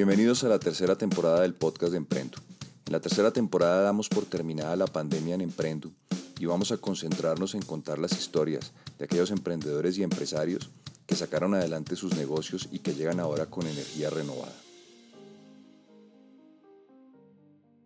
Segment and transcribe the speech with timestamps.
[0.00, 2.38] Bienvenidos a la tercera temporada del podcast de Emprendo.
[2.86, 5.90] En la tercera temporada damos por terminada la pandemia en Emprendo
[6.38, 10.70] y vamos a concentrarnos en contar las historias de aquellos emprendedores y empresarios
[11.06, 14.54] que sacaron adelante sus negocios y que llegan ahora con energía renovada.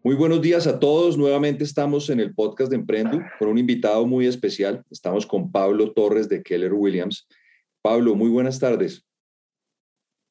[0.04, 1.18] Muy buenos días a todos.
[1.18, 4.84] Nuevamente estamos en el podcast de Emprendo con un invitado muy especial.
[4.88, 7.26] Estamos con Pablo Torres de Keller Williams.
[7.82, 9.04] Pablo, muy buenas tardes.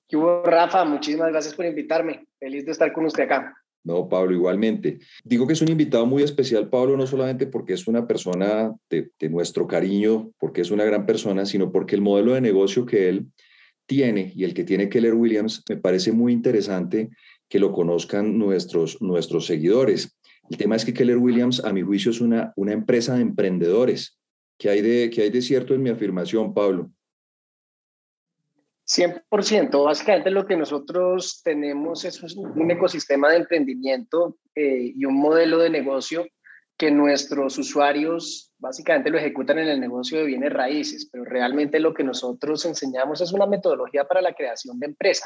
[0.08, 0.86] ¿Qué Rafa?
[0.86, 2.26] Muchísimas gracias por invitarme.
[2.40, 3.54] Feliz de estar con usted acá.
[3.84, 5.00] No, Pablo, igualmente.
[5.26, 9.12] Digo que es un invitado muy especial, Pablo, no solamente porque es una persona de,
[9.30, 13.28] nuestro cariño, porque es una gran persona, sino porque el modelo de negocio que él
[13.86, 17.10] tiene y el que tiene Keller Williams me parece muy interesante
[17.50, 20.18] que lo conozcan nuestros, nuestros seguidores.
[20.50, 24.18] El tema es que Keller Williams, a mi juicio, es una, una empresa de emprendedores.
[24.58, 26.90] ¿Qué hay de, qué hay de cierto en mi afirmación, Pablo?
[28.86, 29.86] 100%.
[29.86, 35.70] Básicamente lo que nosotros tenemos es un ecosistema de emprendimiento eh, y un modelo de
[35.70, 36.26] negocio
[36.78, 41.94] que nuestros usuarios básicamente lo ejecutan en el negocio de bienes raíces, pero realmente lo
[41.94, 45.26] que nosotros enseñamos es una metodología para la creación de empresa.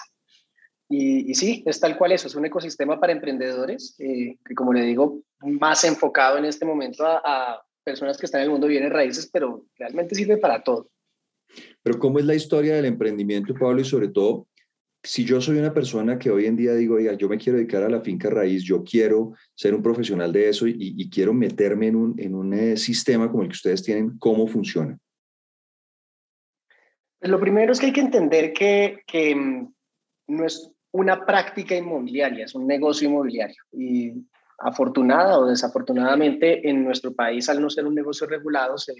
[0.90, 4.84] Y, sí, es tal cual eso, es un ecosistema para emprendedores, eh, que como le
[4.84, 8.72] digo, más enfocado en este momento a, a personas que están en el mundo de
[8.72, 10.90] bienes raíces, pero realmente sirve para todo.
[11.88, 13.80] Pero ¿cómo es la historia del emprendimiento, Pablo?
[13.80, 14.50] Y sobre todo,
[15.02, 17.82] si yo soy una persona que hoy en día digo, oiga, yo me quiero dedicar
[17.82, 21.96] a la finca raíz, yo quiero ser un profesional de eso y, quiero meterme en
[21.96, 25.00] un, en un eh, sistema como el que ustedes tienen, ¿cómo funciona?
[27.22, 29.74] Lo primero es que hay que entender que, que mm,
[30.28, 33.64] no es una práctica inmobiliaria, es un negocio inmobiliario.
[33.72, 34.12] Y
[34.60, 38.94] afortunada o desafortunadamente en nuestro país, al no ser un negocio regulado, se,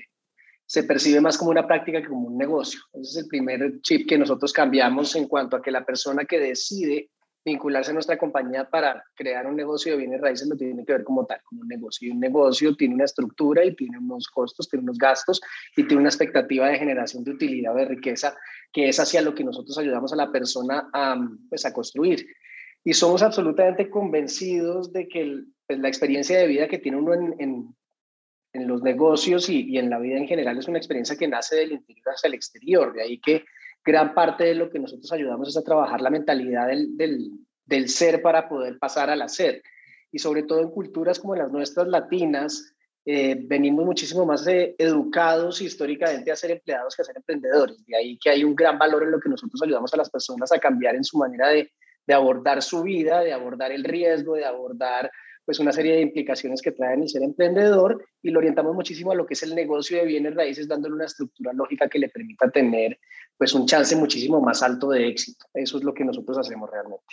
[0.68, 2.82] se percibe más como una práctica que como un negocio.
[2.94, 6.40] Ese es el primer chip que nosotros cambiamos en cuanto a que la persona que
[6.40, 7.10] decide
[7.46, 11.06] vincularse a nuestra compañía para crear un negocio de bienes raíces lo tiene que ver
[11.06, 12.10] como tal, como un negocio.
[12.10, 15.40] Y un negocio tiene una estructura y tiene unos costos, tiene unos gastos
[15.78, 18.36] y tiene una expectativa de generación de utilidad o de riqueza
[18.74, 21.16] que es hacia lo que nosotros ayudamos a la persona a,
[21.48, 22.28] pues, a construir.
[22.84, 27.36] Y somos absolutamente convencidos de que pues, la experiencia de vida que tiene uno en,
[27.40, 27.76] en
[28.54, 32.06] los negocios y, en la vida en general es una experiencia que nace del interior
[32.08, 32.94] hacia el exterior.
[32.94, 33.46] De ahí que
[33.84, 36.96] gran parte de lo que nosotros ayudamos es a trabajar la mentalidad del,
[37.66, 39.62] del, ser para poder pasar al hacer.
[40.12, 42.74] Y sobre todo en culturas como las nuestras latinas,
[43.06, 47.86] eh, venimos muchísimo más educados históricamente a ser empleados que a ser emprendedores.
[47.86, 50.52] De ahí que hay un gran valor en lo que nosotros ayudamos a las personas
[50.52, 51.72] a cambiar en su manera de,
[52.06, 55.12] de abordar su vida, de abordar el riesgo, de abordar
[55.48, 59.16] pues una serie de implicaciones que traen el ser emprendedor y lo orientamos muchísimo a
[59.16, 62.52] lo que es el negocio de bienes raíces, dándole una estructura lógica que le permita
[62.52, 63.00] tener
[63.38, 65.46] pues un chance muchísimo más alto de éxito.
[65.54, 67.06] Eso es lo que nosotros hacemos realmente.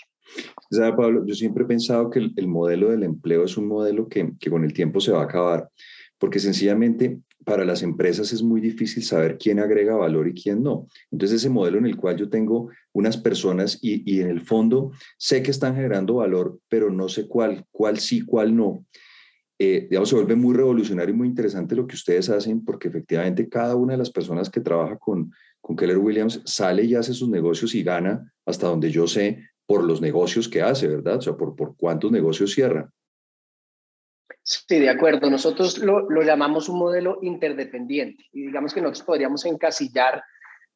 [0.68, 1.24] ¿Sabe, Pablo?
[1.24, 4.64] Yo siempre he pensado que el, modelo del empleo es un modelo que, que con
[4.64, 5.70] el tiempo se va a acabar,
[6.18, 10.86] porque sencillamente para las empresas es muy difícil saber quién agrega valor y quién no.
[11.10, 15.42] Entonces, ese modelo en el cual yo tengo unas personas y, en el fondo sé
[15.42, 18.84] que están generando valor, pero no sé cuál, cuál sí, cuál no.
[19.58, 23.48] Eh, digamos, se vuelve muy revolucionario y muy interesante lo que ustedes hacen, porque efectivamente
[23.48, 27.28] cada una de las personas que trabaja con, con Keller Williams sale y hace sus
[27.28, 31.18] negocios y gana hasta donde yo sé por los negocios que hace, ¿verdad?
[31.18, 32.90] O sea, por, por cuántos negocios cierra.
[34.46, 35.30] Sí, de acuerdo.
[35.30, 40.22] Nosotros lo, lo, llamamos un modelo interdependiente y digamos que nosotros podríamos encasillar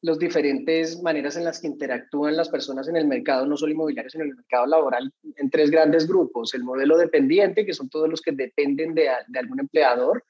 [0.01, 4.09] las diferentes maneras en las que interactúan las personas en el mercado, no solo inmobiliario,
[4.09, 6.55] sino en el mercado laboral, en tres grandes grupos.
[6.55, 10.23] El modelo dependiente, que son todos los que dependen de, de algún empleador.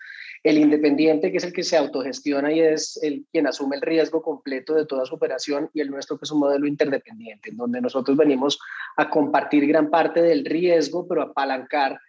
[0.44, 4.22] El independiente, que es el que se autogestiona y es el quien asume el riesgo
[4.22, 5.70] completo de toda su operación.
[5.74, 8.60] Y el nuestro, que es un modelo interdependiente, en donde nosotros venimos
[8.98, 12.00] a compartir gran parte del riesgo, pero apalancar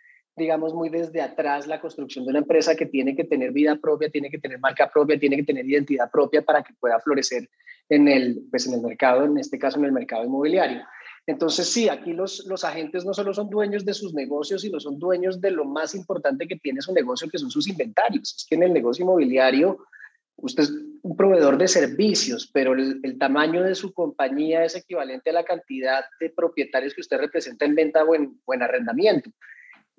[0.40, 4.10] digamos, muy desde atrás la construcción de una empresa que tiene que tener vida propia,
[4.10, 7.48] tiene que tener marca propia, tiene que tener identidad propia para que pueda florecer
[7.88, 10.82] en el, pues en el mercado, en este caso en el mercado inmobiliario.
[11.26, 14.98] Entonces, sí, aquí los, los agentes no solo son dueños de sus negocios, sino son
[14.98, 18.34] dueños de lo más importante que tiene su negocio, que son sus inventarios.
[18.36, 19.78] Es que en el negocio inmobiliario,
[20.36, 20.72] usted es
[21.02, 25.44] un proveedor de servicios, pero el, el, tamaño de su compañía es equivalente a la
[25.44, 29.30] cantidad de propietarios que usted representa en venta o en, o en arrendamiento.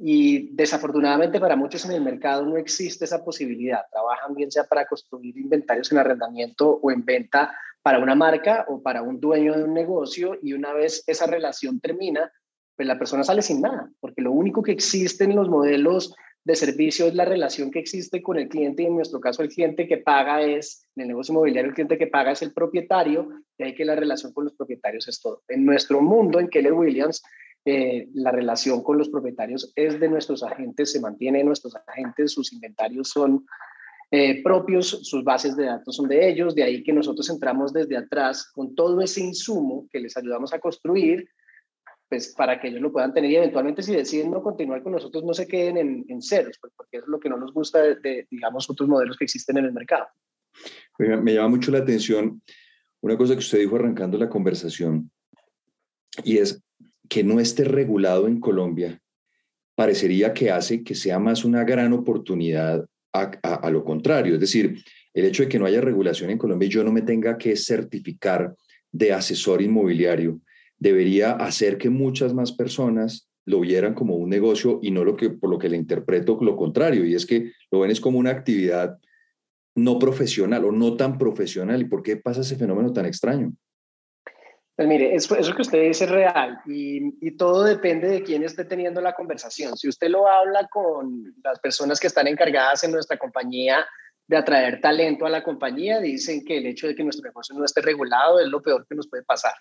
[0.03, 3.81] Y desafortunadamente para muchos en el mercado no existe esa posibilidad.
[3.92, 8.81] Trabajan bien sea para construir inventarios en arrendamiento o en venta para una marca o
[8.81, 12.31] para un dueño de un negocio y una vez esa relación termina,
[12.75, 16.56] pues la persona sale sin nada, porque lo único que existe en los modelos de
[16.56, 19.88] servicio es la relación que existe con el cliente y en nuestro caso el cliente
[19.88, 23.65] que paga es, en el negocio inmobiliario el cliente que paga es el propietario, de
[23.65, 25.44] ahí que la relación con los propietarios es todo.
[25.48, 27.21] En nuestro mundo, en Keller Williams,
[27.65, 32.51] eh, la relación con los propietarios es de nuestros agentes, se mantiene nuestros agentes, sus
[32.53, 33.45] inventarios son
[34.09, 37.95] eh, propios, sus bases de datos son de ellos, de ahí que nosotros entramos desde
[37.97, 41.29] atrás con todo ese insumo que les ayudamos a construir,
[42.09, 45.23] pues para que ellos lo puedan tener y eventualmente si deciden no continuar con nosotros
[45.23, 48.27] no se queden en, en ceros, pues, porque es lo que no nos gusta de,
[48.29, 50.07] digamos, otros modelos que existen en el mercado.
[50.97, 52.41] Me llama mucho la atención
[53.01, 55.09] una cosa que usted dijo arrancando la conversación
[56.23, 56.61] y es
[57.11, 58.97] que no esté regulado en Colombia
[59.75, 64.35] parecería que hace que sea más una gran oportunidad a, lo contrario.
[64.35, 64.81] Es decir,
[65.13, 67.57] el hecho de que no haya regulación en Colombia y yo no me tenga que
[67.57, 68.55] certificar
[68.93, 70.39] de asesor inmobiliario
[70.79, 75.31] debería hacer que muchas más personas lo vieran como un negocio y no lo que
[75.31, 78.29] por lo que le interpreto lo contrario y es que lo ven es como una
[78.29, 78.97] actividad
[79.75, 83.53] no profesional o no tan profesional y por qué pasa ese fenómeno tan extraño
[84.81, 88.99] pues mire, eso, que usted dice es real y, todo depende de quién esté teniendo
[88.99, 89.77] la conversación.
[89.77, 93.85] Si usted lo habla con las personas que están encargadas en nuestra compañía
[94.27, 97.63] de atraer talento a la compañía, dicen que el hecho de que nuestro negocio no
[97.63, 99.53] esté regulado es lo peor que nos puede pasar.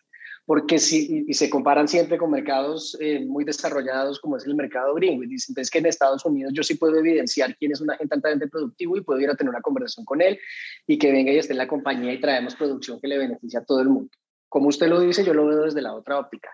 [0.47, 4.95] Porque si, y, se comparan siempre con mercados eh, muy desarrollados como es el mercado
[4.95, 8.15] gringo, y dicen, que en Estados Unidos yo sí puedo evidenciar quién es un agente
[8.15, 10.39] altamente productivo y puedo ir a tener una conversación con él
[10.87, 13.65] y que venga y esté en la compañía y traemos producción que le beneficia a
[13.65, 14.11] todo el mundo.
[14.51, 16.51] Como usted lo dice, yo lo veo desde la otra óptica.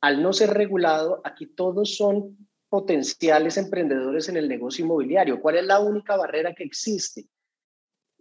[0.00, 5.40] Al no ser regulado, aquí todos son potenciales emprendedores en el negocio inmobiliario.
[5.40, 7.26] ¿Cuál es la única barrera que existe?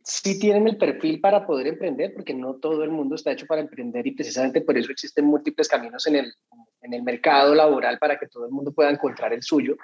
[0.03, 3.61] Si tienen el perfil para poder emprender, porque no todo el mundo está hecho para
[3.61, 6.33] emprender y precisamente por eso existen múltiples caminos en el,
[6.81, 9.77] en el mercado laboral para que todo el mundo pueda encontrar el suyo.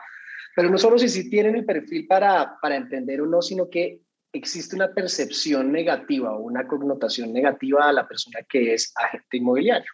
[0.55, 4.01] Pero no solo si sí tienen el perfil para, para emprender o no, sino que
[4.37, 9.91] existe una percepción negativa o una connotación negativa a la persona que es agente inmobiliario.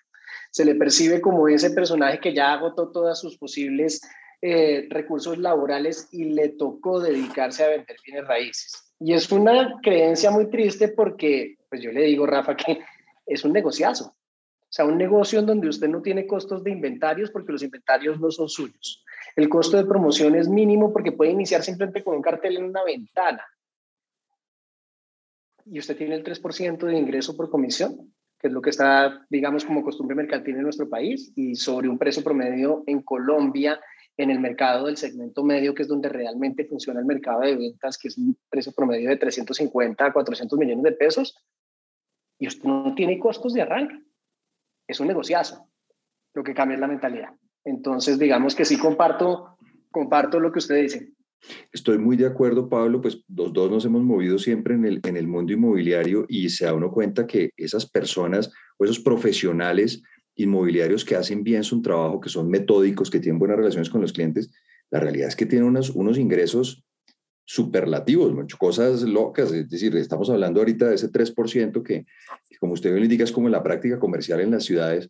[0.51, 4.01] Se le percibe como ese personaje que ya agotó todas sus posibles
[4.41, 8.93] eh, recursos laborales y le tocó dedicarse a vender bienes raíces.
[8.99, 12.79] Y es una creencia muy triste porque, pues yo le digo, Rafa, que
[13.25, 14.05] es un negociazo.
[14.05, 18.19] O sea, un negocio en donde usted no tiene costos de inventarios porque los inventarios
[18.19, 19.03] no son suyos.
[19.35, 22.83] El costo de promoción es mínimo porque puede iniciar simplemente con un cartel en una
[22.83, 23.43] ventana
[25.65, 29.63] y usted tiene el 3% de ingreso por comisión, que es lo que está, digamos,
[29.65, 33.79] como costumbre mercantil en nuestro país, y sobre un precio promedio en Colombia,
[34.17, 37.97] en el mercado del segmento medio, que es donde realmente funciona el mercado de ventas,
[37.97, 41.35] que es un precio promedio de 350 a 400 millones de pesos,
[42.37, 44.03] y usted no tiene costos de arranque.
[44.87, 45.69] Es un negociazo.
[46.33, 47.29] Lo que cambia es la mentalidad.
[47.63, 49.57] Entonces, digamos que sí comparto,
[49.89, 51.13] comparto lo que usted dice.
[51.71, 55.17] Estoy muy de acuerdo, Pablo, pues los dos nos hemos movido siempre en el, en
[55.17, 60.01] el mundo inmobiliario y se da uno cuenta que esas personas o esos profesionales
[60.35, 64.13] inmobiliarios que hacen bien su trabajo, que son metódicos, que tienen buenas relaciones con los
[64.13, 64.51] clientes,
[64.89, 66.83] la realidad es que tienen unos, unos ingresos
[67.45, 72.05] superlativos, muchas cosas locas, es decir, estamos hablando ahorita de ese 3% que,
[72.59, 75.09] como usted bien indica, es como la práctica comercial en las ciudades,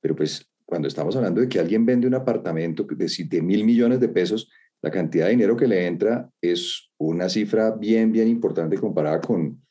[0.00, 4.00] pero pues cuando estamos hablando de que alguien vende un apartamento de, de mil millones
[4.00, 4.48] de pesos,
[4.82, 9.62] la cantidad de dinero que le entra es una cifra bien, bien importante comparada con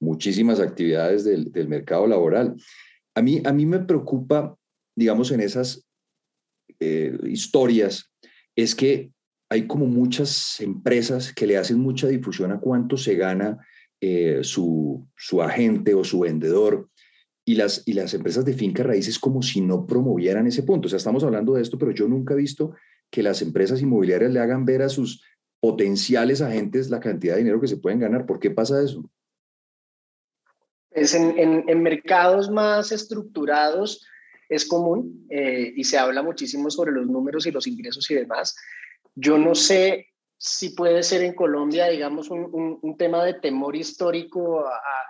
[0.00, 2.56] muchísimas actividades del, mercado laboral.
[3.14, 4.56] A mí, a mí me preocupa,
[4.96, 5.86] digamos, en esas
[6.80, 8.12] eh, historias,
[8.56, 9.12] es que
[9.48, 13.58] hay como muchas empresas que le hacen mucha difusión a cuánto se gana
[14.00, 16.90] eh, su, su, agente o su vendedor.
[17.48, 20.86] Y las, y las empresas de finca raíces como si no promovieran ese punto.
[20.86, 22.74] O sea, estamos hablando de esto, pero yo nunca he visto
[23.10, 25.22] que las empresas inmobiliarias le hagan ver a sus
[25.60, 28.26] potenciales agentes la cantidad de dinero que se pueden ganar.
[28.26, 29.08] ¿Por qué pasa eso?
[30.90, 34.06] Es en, mercados más estructurados
[34.48, 38.56] es común eh, y se habla muchísimo sobre los números y los ingresos y demás.
[39.14, 40.06] Yo no sé
[40.38, 44.64] si puede ser en Colombia, digamos, un, tema de temor histórico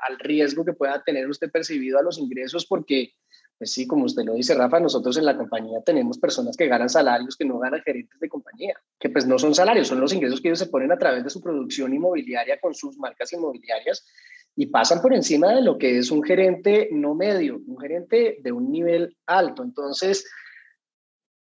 [0.08, 3.12] al riesgo que pueda tener usted percibido a los ingresos, porque
[3.58, 6.90] pues sí, como usted lo dice, Rafa, nosotros en la compañía tenemos personas que ganan
[6.90, 10.40] salarios que no ganan gerentes de compañía, que pues no son salarios, son los ingresos
[10.40, 14.06] que ellos se ponen a través de su producción inmobiliaria con sus marcas inmobiliarias
[14.54, 18.52] y pasan por encima de lo que es un gerente no medio, un gerente de
[18.52, 19.62] un nivel alto.
[19.62, 20.26] Entonces,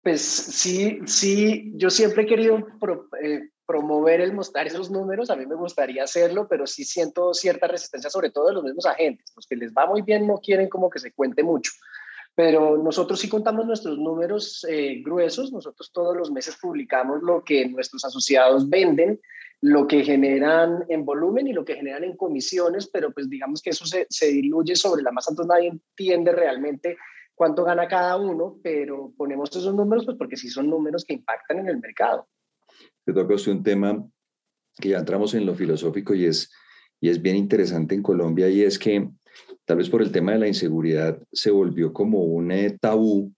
[0.01, 2.67] pues sí, sí, yo siempre he querido
[3.21, 7.65] eh, promover el mostrar esos números, a mí me gustaría hacerlo, pero sí siento cierta
[7.65, 9.33] resistencia, sobre todo de los mismos agentes.
[9.35, 11.71] Los que les va muy bien no quieren como que se cuente mucho.
[12.35, 17.67] Pero nosotros sí contamos nuestros números eh, gruesos, nosotros todos los meses publicamos lo que
[17.67, 19.19] nuestros asociados venden,
[19.61, 23.71] lo que generan en volumen y lo que generan en comisiones, pero pues digamos que
[23.71, 26.97] eso se, se diluye sobre la masa, entonces nadie entiende realmente
[27.33, 31.57] cuánto gana cada uno, pero ponemos esos números pues porque sí son números que impactan
[31.57, 32.27] en el mercado.
[33.05, 34.05] Te toca usted un tema
[34.79, 36.51] que ya entramos en lo filosófico y es,
[36.99, 39.09] y es bien interesante en Colombia y es que
[39.65, 43.33] tal vez por el tema de la inseguridad se volvió como un eh, tabú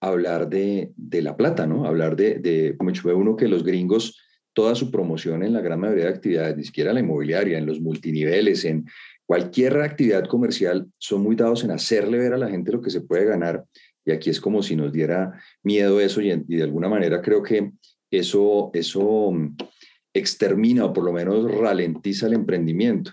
[0.00, 1.84] hablar de, de, la plata, ¿no?
[1.84, 4.18] Hablar de, de como ve uno que los gringos,
[4.54, 7.80] toda su promoción en la gran mayoría de actividades, ni siquiera la inmobiliaria, en los
[7.80, 8.86] multiniveles, en
[9.26, 13.02] cualquier actividad comercial, son muy dados en hacerle ver a la gente lo que se
[13.02, 13.64] puede ganar.
[14.04, 17.70] Y aquí es como si nos diera miedo eso y de alguna manera creo que
[18.10, 19.56] eso, eso mm,
[20.14, 23.12] extermina o por lo menos ralentiza el emprendimiento.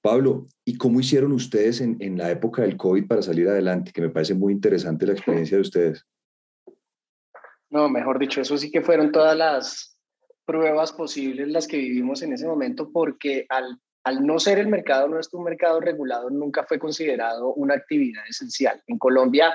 [0.00, 3.92] Pablo, ¿y cómo hicieron ustedes en, en, la época del COVID para salir adelante?
[3.92, 6.06] Que me parece muy interesante la experiencia de ustedes.
[7.70, 9.98] No, mejor dicho, eso sí que fueron todas las
[10.44, 15.08] pruebas posibles las que vivimos en ese momento, porque al, al no ser el mercado
[15.08, 18.80] nuestro un mercado regulado, nunca fue considerado una actividad esencial.
[18.86, 19.52] En Colombia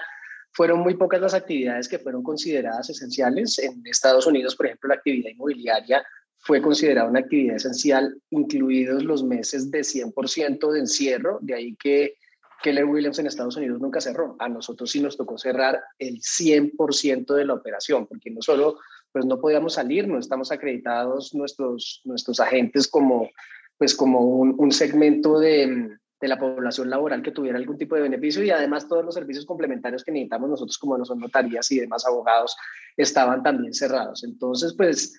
[0.54, 3.58] fueron muy pocas las actividades que fueron consideradas esenciales.
[3.60, 6.04] En Estados Unidos, por ejemplo, la actividad inmobiliaria
[6.40, 12.16] fue considerada una actividad esencial, incluidos los meses de 100% de encierro, de ahí que
[12.64, 14.36] Keller Williams en Estados Unidos nunca cerró.
[14.40, 18.78] A nosotros sí nos tocó cerrar el 100% de la operación, porque no solo
[19.12, 23.30] pues no podíamos salir, no estamos acreditados nuestros, nuestros agentes como,
[23.78, 28.02] pues como un, un segmento de, de la población laboral que tuviera algún tipo de
[28.02, 31.80] beneficio y además todos los servicios complementarios que necesitamos nosotros como no son notarías y
[31.80, 32.56] demás abogados
[32.96, 34.24] estaban también cerrados.
[34.24, 35.16] Entonces, pues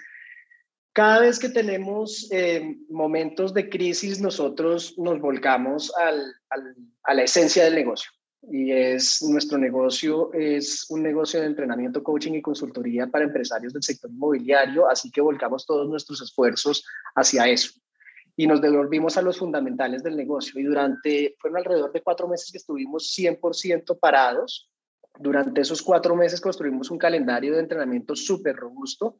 [0.93, 5.93] cada vez que tenemos eh, momentos de crisis, nosotros nos volcamos
[7.05, 8.11] a la esencia del negocio.
[8.51, 13.85] Y es nuestro negocio, es un negocio de entrenamiento, coaching y consultoría para empresarios del
[13.85, 17.71] sector inmobiliario, así que volcamos todos nuestros esfuerzos hacia eso.
[18.37, 20.61] Y nos devolvimos a los fundamentales del negocio.
[20.61, 24.71] Y durante, fueron alrededor de cuatro meses que estuvimos 100% parados.
[25.19, 29.19] Durante esos cuatro meses construimos un calendario de entrenamiento súper robusto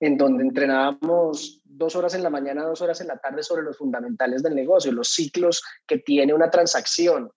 [0.00, 3.76] en donde entrenábamos dos horas en la mañana, dos horas en la tarde sobre los
[3.76, 7.30] fundamentales del negocio, los ciclos que tiene una transacción,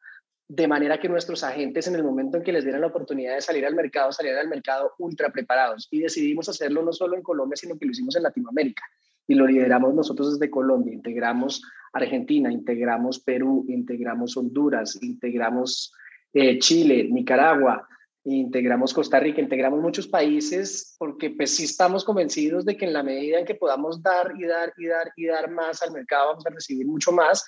[0.48, 3.42] de manera que nuestros agentes en el momento en que les dieran la oportunidad de
[3.42, 5.88] salir al mercado, salieran al mercado ultra preparados.
[5.92, 8.84] Y decidimos hacerlo no solo en Colombia, sino que lo hicimos en Latinoamérica.
[9.28, 10.94] Y lo lideramos nosotros desde Colombia.
[10.94, 11.62] Integramos
[11.94, 15.94] Argentina, integramos Perú, integramos Honduras, integramos
[16.34, 17.88] eh, Chile, Nicaragua,
[18.24, 23.04] integramos Costa Rica, integramos muchos países, porque pues sí estamos convencidos de que en la
[23.04, 26.46] medida en que podamos dar y dar y dar y dar más al mercado, vamos
[26.48, 27.46] a recibir mucho más.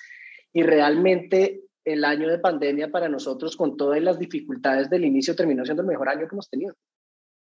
[0.54, 5.64] Y realmente el año de pandemia para nosotros, con todas las dificultades del inicio, terminó
[5.64, 6.76] siendo el mejor año que hemos tenido.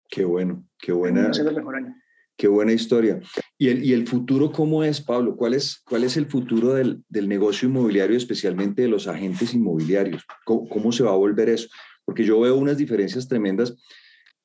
[0.09, 1.33] Qué bueno, qué buena.
[1.33, 1.95] Siendo el mejor año.
[2.37, 3.19] Qué buena historia.
[3.57, 5.35] ¿Y el, ¿Y el futuro cómo es, Pablo?
[5.35, 10.23] ¿Cuál es, cuál es el futuro del, del negocio inmobiliario, especialmente de los agentes inmobiliarios?
[10.43, 11.67] ¿Cómo, ¿Cómo se va a volver eso?
[12.05, 13.71] porque yo veo unas diferencias tremendas,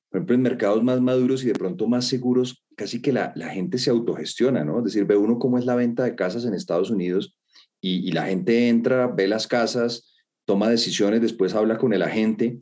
[0.08, 3.48] por ejemplo, en mercados más maduros y de pronto más seguros, casi que la, la
[3.48, 4.78] gente se autogestiona, ¿no?
[4.78, 7.36] Es decir, ve uno cómo es la venta de casas en Estados Unidos
[7.80, 10.14] y, la gente entra, ve las casas,
[10.44, 12.60] toma decisiones, después habla con el agente.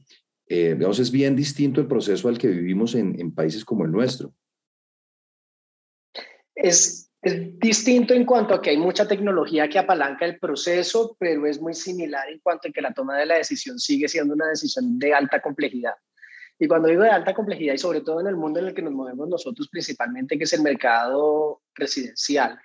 [0.48, 4.34] Eh, digamos, es bien distinto el proceso al que vivimos en países como el nuestro.
[6.54, 11.46] Es, es distinto en cuanto a que hay mucha tecnología que apalanca el proceso, pero
[11.46, 14.48] es muy similar en cuanto a que la toma de la decisión sigue siendo una
[14.48, 15.94] decisión de alta complejidad.
[16.58, 18.82] Y cuando digo de alta complejidad, y sobre todo en el mundo en el que
[18.82, 22.58] nos movemos nosotros principalmente, que es el mercado residencial,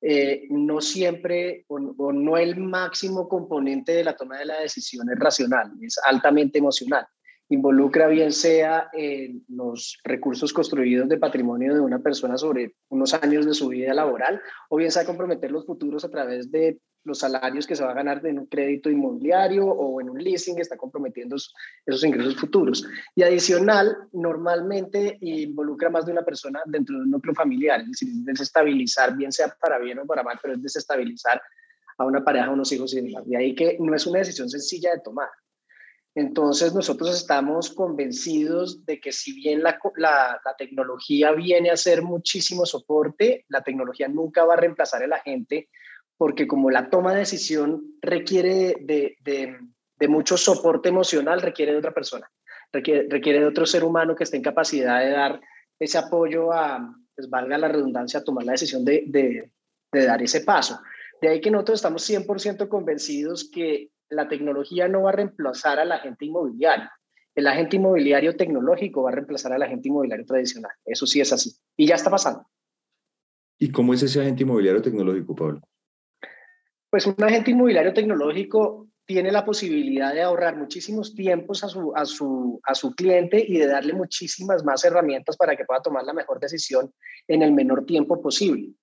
[0.00, 5.10] eh, no siempre o, o, no el máximo componente de la toma de la decisión
[5.10, 7.06] es racional, es altamente emocional
[7.48, 13.46] involucra bien sea en los recursos construidos de patrimonio de una persona sobre unos años
[13.46, 17.66] de su vida laboral, o bien sea comprometer los futuros a través de los salarios
[17.66, 21.36] que se va a ganar en un crédito inmobiliario o en un leasing está comprometiendo
[21.36, 22.86] esos ingresos futuros.
[23.14, 28.08] Y adicional, normalmente involucra más de una persona dentro de un núcleo familiar, es decir,
[28.24, 31.40] desestabilizar, bien sea para bien o para mal, pero es desestabilizar
[31.96, 33.26] a una pareja, a unos hijos y demás.
[33.26, 35.28] De ahí que no es una decisión sencilla de tomar.
[36.14, 42.66] Entonces nosotros estamos convencidos de que si bien la, la, tecnología viene a ser muchísimo
[42.66, 45.68] soporte, la tecnología nunca va a reemplazar a la gente
[46.16, 49.56] porque como la toma de decisión requiere de, de,
[49.98, 52.28] de mucho soporte emocional, requiere de otra persona,
[52.72, 55.40] requiere, requiere, de otro ser humano que esté en capacidad de dar
[55.78, 59.52] ese apoyo a, pues valga la redundancia, a tomar la decisión de, de,
[59.92, 60.80] de dar ese paso.
[61.20, 65.84] De ahí que nosotros estamos 100% convencidos que la tecnología no va a reemplazar a
[65.84, 66.92] la gente inmobiliaria.
[67.34, 70.72] El agente inmobiliario tecnológico va a reemplazar al agente inmobiliario tradicional.
[70.84, 71.52] Eso sí es así.
[71.76, 72.44] Y ya está pasando.
[73.58, 75.60] ¿Y cómo es ese agente inmobiliario tecnológico, Pablo?
[76.90, 82.04] Pues un agente inmobiliario tecnológico tiene la posibilidad de ahorrar muchísimos tiempos a su, a,
[82.04, 86.12] su, a su cliente y de darle muchísimas más herramientas para que pueda tomar la
[86.12, 86.92] mejor decisión
[87.26, 88.74] en el menor tiempo posible.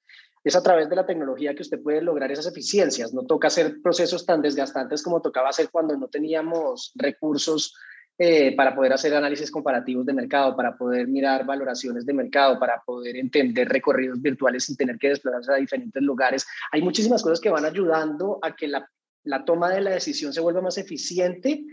[0.46, 3.16] Es a través de la tecnología que usted puede lograr esas eficiencias.
[3.16, 7.74] No toca hacer procesos tan desgastantes como tocaba hacer cuando no teníamos recursos
[8.20, 12.80] eh, para poder hacer análisis comparativos de mercado, para poder mirar valoraciones de mercado, para
[12.86, 16.46] poder entender recorridos virtuales sin tener que desplazarse a diferentes lugares.
[16.72, 18.88] Hay muchísimas cosas que van ayudando a que la,
[19.24, 21.66] la toma de la decisión se vuelva más eficiente,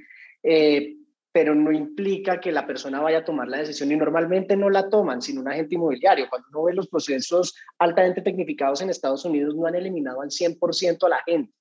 [0.42, 0.96] eh,
[1.32, 4.90] pero no implica que la persona vaya a tomar la decisión y normalmente no la
[4.90, 6.28] toman, sino un agente inmobiliario.
[6.28, 11.06] Cuando uno ve los procesos altamente tecnificados en Estados Unidos, no han eliminado al 100%
[11.06, 11.54] a la gente.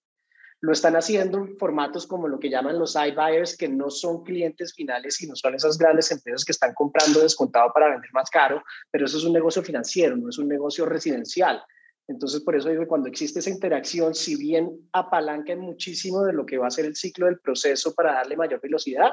[0.60, 4.74] Lo están haciendo en formatos como lo que llaman los iBuyers, que no son clientes
[4.76, 8.62] finales, sino son esas grandes empresas que están comprando descontado para vender más caro,
[8.92, 11.64] pero eso es un negocio financiero, no es un negocio residencial.
[12.08, 16.58] Entonces, por eso digo cuando existe esa interacción, si bien apalanca muchísimo de lo que
[16.58, 19.12] va a ser el ciclo del proceso para darle mayor velocidad,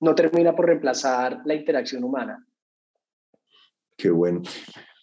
[0.00, 2.46] no termina por reemplazar la interacción humana.
[3.96, 4.42] Qué bueno.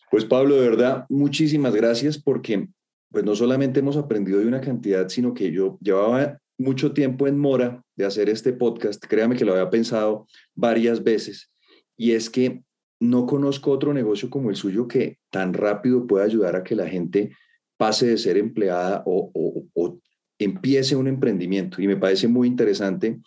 [0.10, 2.68] Pues Pablo, de verdad, muchísimas gracias porque
[3.10, 7.38] pues no solamente hemos aprendido de una cantidad, sino que yo llevaba mucho tiempo en
[7.38, 11.52] mora de hacer este podcast, créame que lo había pensado varias veces,
[11.96, 12.64] y es que
[13.00, 16.88] no conozco otro negocio como el suyo que tan rápido pueda ayudar a que la
[16.88, 17.32] gente
[17.78, 19.32] pase de ser empleada o,
[19.74, 20.00] o,
[20.40, 21.82] empiece un emprendimiento.
[21.82, 23.20] Y me parece muy interesante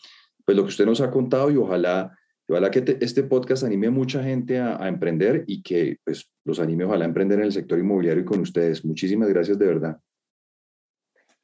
[0.50, 2.16] pues lo que usted nos ha contado y ojalá
[2.50, 6.84] Ojalá que este podcast anime a mucha gente a, emprender y que pues, los anime
[6.84, 8.84] ojalá a emprender en el sector inmobiliario y con ustedes.
[8.84, 10.00] Muchísimas gracias de verdad.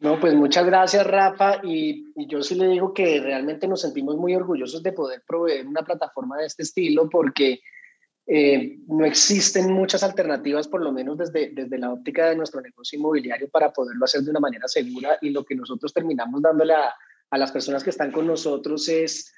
[0.00, 1.60] No, pues muchas gracias, Rafa.
[1.62, 5.82] Y, yo sí le digo que realmente nos sentimos muy orgullosos de poder proveer una
[5.82, 7.60] plataforma de este estilo porque
[8.26, 12.98] eh, no existen muchas alternativas, por lo menos desde, desde la óptica de nuestro negocio
[12.98, 15.18] inmobiliario, para poderlo hacer de una manera segura.
[15.20, 16.92] Y lo que nosotros terminamos dándole a,
[17.30, 19.32] a las personas que están con nosotros es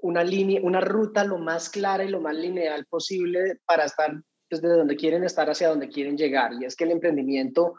[0.00, 4.68] una línea, una ruta lo más clara y lo más lineal posible para estar desde
[4.68, 6.52] donde quieren estar hacia donde quieren llegar.
[6.60, 7.74] Y es que el emprendimiento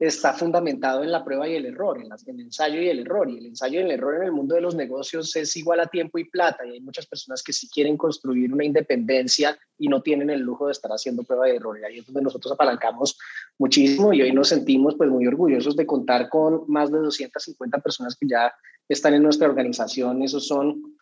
[0.00, 3.28] está fundamentado en la prueba y el error, en, el ensayo y el error.
[3.28, 5.86] Y el ensayo y el error en el mundo de los negocios es igual a
[5.86, 6.64] tiempo y plata.
[6.66, 10.66] Y hay muchas personas que sí quieren construir una independencia y no tienen el lujo
[10.66, 11.78] de estar haciendo prueba y error.
[11.78, 13.18] Y ahí es donde nosotros apalancamos
[13.58, 18.16] muchísimo y hoy nos sentimos pues muy orgullosos de contar con más de 250 personas
[18.16, 18.54] que ya
[18.88, 20.22] están en nuestra organización.
[20.22, 20.96] Esos son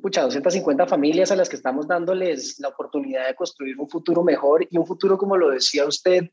[0.00, 4.66] pucha, 250 familias a las que estamos dándoles la oportunidad de construir un futuro mejor
[4.70, 6.30] y un futuro, como lo decía usted,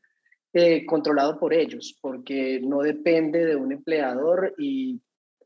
[0.54, 5.00] eh, controlado por ellos, porque no depende de un empleador y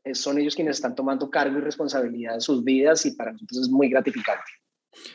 [0.04, 3.62] eh, son ellos quienes están tomando cargo y responsabilidad de sus vidas y para nosotros
[3.62, 4.50] es muy gratificante.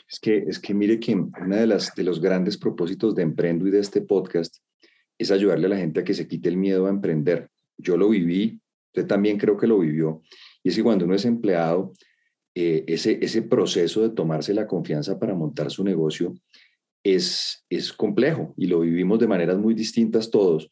[0.10, 3.68] Es que, es que mire que uno de, las, de los grandes propósitos de Emprendo
[3.68, 4.58] y de este podcast
[5.18, 7.50] es ayudarle a la gente a que se quite el miedo a emprender.
[7.78, 10.22] Yo lo viví, usted también creo que lo vivió,
[10.64, 11.94] y es que cuando uno es empleado,
[12.54, 16.34] eh, ese, ese proceso de tomarse la confianza para montar su negocio
[17.04, 20.72] es, es complejo y lo vivimos de maneras muy distintas todos.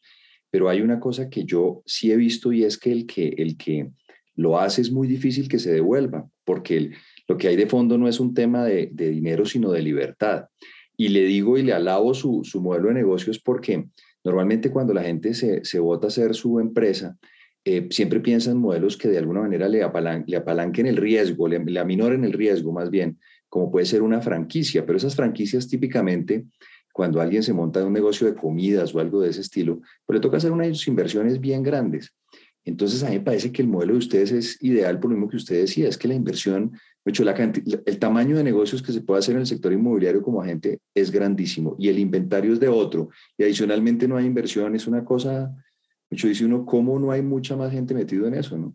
[0.50, 3.56] Pero hay una cosa que yo sí he visto y es que el que, el
[3.56, 3.90] que
[4.34, 6.92] lo hace es muy difícil que se devuelva, porque
[7.28, 10.46] lo que hay de fondo no es un tema de, de, dinero, sino de libertad.
[10.96, 13.86] Y le digo y le alabo su, su modelo de negocios porque
[14.24, 17.16] normalmente cuando la gente se, se vota a hacer su empresa,
[17.64, 19.86] eh, siempre piensa en modelos que de alguna manera le,
[20.26, 23.18] le apalanquen el riesgo, le, le, aminoren el riesgo más bien,
[23.50, 26.46] como puede ser una franquicia, pero esas franquicias típicamente,
[26.92, 30.16] cuando alguien se monta en un negocio de comidas o algo de ese estilo, pues
[30.16, 32.14] le toca hacer unas inversiones bien grandes.
[32.64, 35.28] Entonces a mí me parece que el modelo de ustedes es ideal por lo mismo
[35.28, 36.72] que usted decía, es que la inversión,
[37.04, 40.40] hecho, la el tamaño de negocios que se puede hacer en el sector inmobiliario como
[40.40, 44.86] agente es grandísimo y el inventario es de otro y adicionalmente no hay inversión, es
[44.86, 45.52] una cosa
[46.10, 48.74] mucho dice uno, ¿cómo no hay mucha más gente metido en eso, no?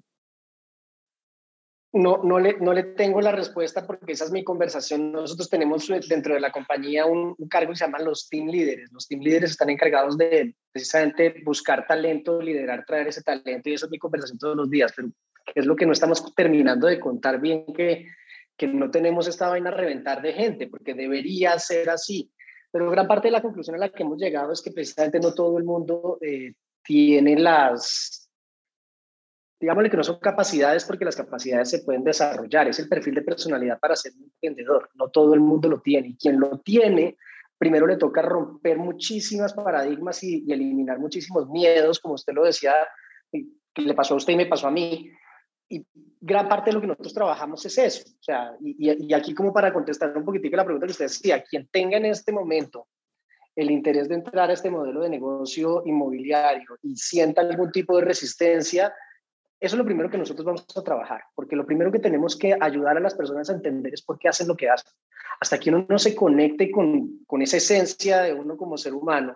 [1.95, 5.13] No, no, le, no le tengo la respuesta porque esa es mi conversación.
[5.13, 8.91] Nosotros tenemos dentro de la compañía un, cargo que se llama los team líderes.
[8.91, 13.85] Los team líderes están encargados de precisamente buscar talento, liderar, traer ese talento y esa
[13.85, 14.91] es mi conversación todos los días.
[14.93, 15.07] Pero
[15.55, 18.07] es lo que no estamos terminando de contar bien que,
[18.57, 22.29] que no tenemos esta vaina a reventar de gente porque debería ser así.
[22.71, 25.33] Pero gran parte de la conclusión a la que hemos llegado es que precisamente no
[25.33, 28.24] todo el mundo eh, tiene las,
[29.59, 33.21] digámosle que no son capacidades porque las capacidades se pueden desarrollar, es el perfil de
[33.21, 37.17] personalidad para ser un emprendedor, no todo el mundo lo tiene y quien lo tiene,
[37.57, 42.73] primero le toca romper muchísimas paradigmas y, eliminar muchísimos miedos, como usted lo decía,
[43.31, 45.11] que le pasó a usted y me pasó a mí,
[45.67, 45.85] y
[46.21, 48.03] gran parte de lo que nosotros trabajamos es eso.
[48.19, 51.43] O sea, y, y aquí como para contestar un poquitico la pregunta que usted decía,
[51.43, 52.87] quien tenga en este momento
[53.55, 58.03] el interés de entrar a este modelo de negocio inmobiliario y sienta algún tipo de
[58.03, 58.93] resistencia,
[59.59, 62.57] eso es lo primero que nosotros vamos a trabajar, porque lo primero que tenemos que
[62.59, 64.91] ayudar a las personas a entender es por qué hacen lo que hacen.
[65.39, 69.35] Hasta que uno no se conecte con, con esa esencia de uno como ser humano,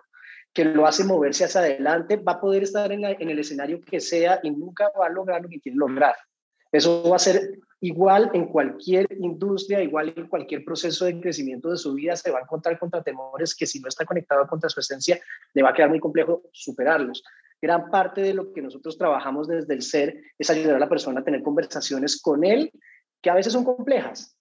[0.52, 4.00] que lo hace moverse hacia adelante, va a poder estar en, en el escenario que
[4.00, 6.14] sea y nunca va a lograr lo que quiere lograr.
[6.72, 11.76] Eso va a ser igual en cualquier industria, igual en cualquier proceso de crecimiento de
[11.76, 14.80] su vida, se va a encontrar contra temores que si no está conectado contra su
[14.80, 15.18] esencia,
[15.54, 17.22] le va a quedar muy complejo superarlos.
[17.60, 21.20] Gran parte de lo que nosotros trabajamos desde el ser es ayudar a la persona
[21.20, 22.72] a tener conversaciones con él,
[23.22, 24.36] que a veces son complejas,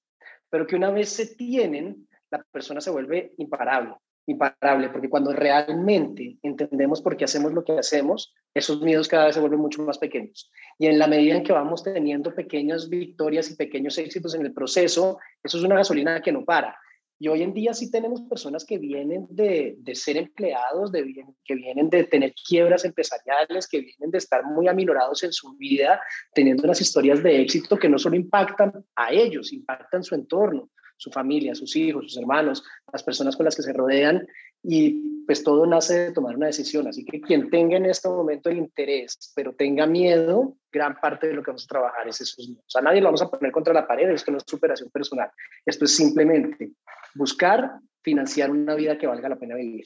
[0.50, 3.96] pero que una vez se tienen, la persona se vuelve imparable
[4.30, 9.36] imparable, porque cuando realmente entendemos por qué hacemos lo que hacemos, esos miedos cada vez
[9.36, 10.52] se vuelven mucho más pequeños.
[10.78, 14.54] Y en la medida en que vamos teniendo pequeñas victorias y pequeños éxitos en el
[14.54, 16.78] proceso, eso es una gasolina que no para.
[17.22, 21.56] Y hoy en día sí tenemos personas que vienen de, de ser empleados, de, que
[21.56, 26.02] vienen de tener quiebras empresariales, que vienen de estar muy aminorados en su vida,
[26.34, 31.10] teniendo unas historias de éxito que no solo impactan a ellos, impactan su entorno su
[31.12, 34.28] familia, sus hijos, sus hermanos, las personas con las que se rodean
[34.62, 36.88] y pues todo nace de tomar una decisión.
[36.88, 41.34] Así que quien tenga en este momento el interés, pero tenga miedo, gran parte de
[41.34, 42.76] lo que vamos a trabajar es esos miedos.
[42.76, 45.32] A nadie lo vamos a poner contra la pared, esto no es superación personal,
[45.66, 46.72] esto es simplemente
[47.16, 49.86] buscar financiar una vida que valga la pena vivir.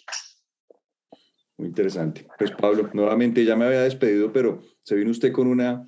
[1.58, 2.26] Muy interesante.
[2.38, 5.88] Pues Pablo, nuevamente ya me había despedido, pero se vino usted con una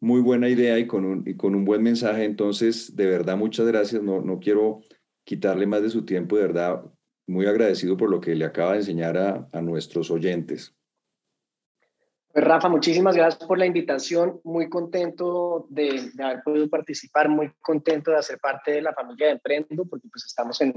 [0.00, 2.24] muy buena idea y con un, y con un buen mensaje.
[2.24, 4.02] Entonces, de verdad, muchas gracias.
[4.02, 4.80] No, no quiero
[5.24, 6.82] quitarle más de su tiempo, de verdad,
[7.26, 10.76] muy agradecido por lo que le acaba de enseñar a, a nuestros oyentes.
[12.32, 14.40] Pues Rafa, muchísimas gracias por la invitación.
[14.44, 19.28] Muy contento de, de, haber podido participar, muy contento de hacer parte de la familia
[19.28, 20.74] de Emprendo, porque pues estamos en,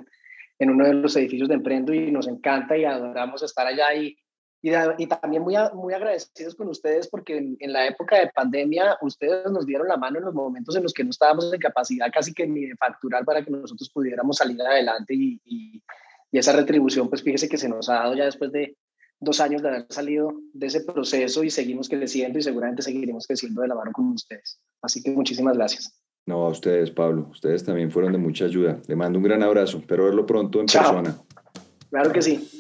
[0.58, 4.18] en uno de los edificios de Emprendo y nos encanta y adoramos estar allá y
[4.62, 9.66] y, también muy, muy agradecidos con ustedes porque en, la época de pandemia ustedes nos
[9.66, 12.46] dieron la mano en los momentos en los que no estábamos en capacidad casi que
[12.46, 15.82] ni de facturar para que nosotros pudiéramos salir adelante y, y,
[16.32, 18.76] esa retribución pues fíjese que se nos ha dado ya después de
[19.20, 23.62] dos años de haber salido de ese proceso y seguimos creciendo y seguramente seguiremos creciendo
[23.62, 24.60] de la mano con ustedes.
[24.82, 26.00] Así que muchísimas gracias.
[26.26, 27.28] No, a ustedes, Pablo.
[27.32, 28.80] Ustedes también fueron de mucha ayuda.
[28.88, 29.80] Le mando un gran abrazo.
[29.80, 31.18] Espero verlo pronto en persona.
[31.90, 32.38] Claro que sí.
[32.38, 32.59] Chao.